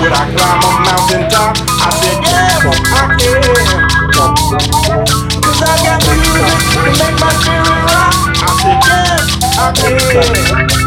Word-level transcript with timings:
would 0.00 0.12
I 0.12 0.24
climb 0.32 0.64
a 0.64 0.70
mountain 0.80 1.28
top? 1.28 1.52
I 1.60 1.90
said, 2.00 2.18
yes, 2.24 2.64
I 2.64 3.12
can. 3.20 3.44
Cause 5.44 5.60
I 5.60 5.76
got 5.84 6.00
music 6.08 6.48
to 6.72 6.90
make 6.96 7.16
my 7.20 7.28
spirit 7.36 7.68
rock. 7.84 8.12
I 8.40 8.48
said, 8.60 8.80
yes, 8.88 9.24
I 9.60 9.68
can. 9.76 10.80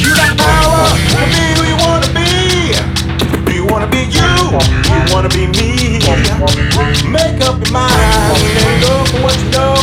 You 0.00 0.10
got 0.16 0.32
power 0.40 0.88
to 1.12 1.20
be 1.28 1.44
who 1.56 1.62
you 1.68 1.76
wanna 1.84 2.08
be. 2.16 2.72
Do 3.44 3.50
you 3.52 3.64
wanna 3.66 3.88
be 3.88 4.08
you? 4.08 4.32
Do 4.56 4.90
you 4.96 5.04
wanna 5.12 5.28
be 5.28 5.44
me? 5.46 6.00
Make 7.04 7.40
up 7.44 7.60
your 7.60 7.72
mind 7.72 7.92
and 8.64 8.80
go 8.80 9.04
for 9.12 9.20
what 9.28 9.36
you 9.36 9.48
know. 9.52 9.76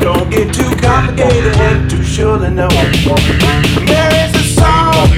Don't 0.00 0.30
get 0.30 0.54
too 0.54 0.70
complicated 0.76 1.90
too 1.90 2.02
sure 2.02 2.38
to 2.38 2.50
know. 2.50 2.68
There 2.68 4.12
is 4.24 4.34
a 4.34 4.44
song 4.54 5.10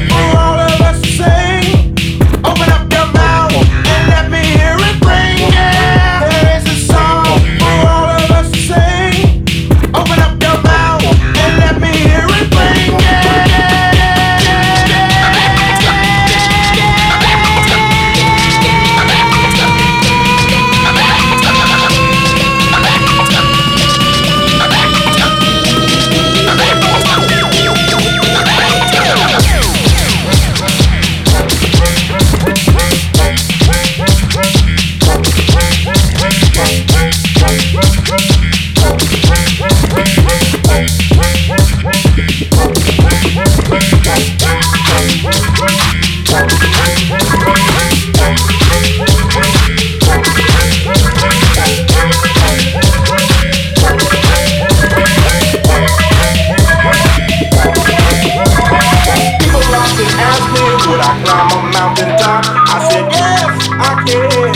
climb 61.29 61.53
a 61.53 61.61
mountain 61.77 62.11
top. 62.17 62.43
I 62.49 62.77
said, 62.89 63.07
yes, 63.13 63.53
I 63.77 63.93
can. 64.09 64.55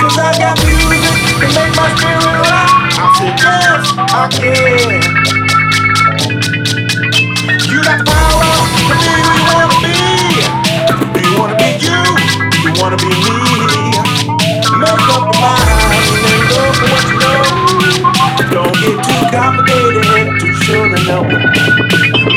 Cause 0.00 0.16
I 0.18 0.32
got 0.40 0.56
music 0.64 1.04
to 1.40 1.46
make 1.52 1.72
my 1.76 1.88
spirit 1.96 2.36
rock. 2.48 2.70
I 2.96 3.06
said, 3.16 3.34
yes, 3.44 3.84
I 4.08 4.24
can. 4.32 5.00
You 7.68 7.78
got 7.84 8.00
power 8.08 8.48
to 8.88 8.94
be 8.96 9.12
who 9.20 9.32
you 9.36 9.44
wanna 9.52 9.68
be. 9.84 9.96
Do 11.12 11.20
you 11.28 11.32
wanna 11.38 11.56
be 11.60 11.68
you? 11.84 12.00
Do 12.52 12.58
you 12.64 12.72
wanna 12.80 12.96
be 12.96 13.10
me? 13.24 13.36
Make 14.80 15.08
up 15.12 15.24
your 15.28 15.40
mind 15.40 16.24
and 16.32 16.42
go 16.48 16.60
for 16.78 16.88
what 16.92 17.04
you 17.10 17.16
know. 17.20 17.42
Don't 18.54 18.74
get 18.80 18.96
too 19.04 19.22
complicated, 19.28 20.40
too 20.40 20.52
sure 20.64 20.88
to 20.88 20.98
know. 21.04 22.35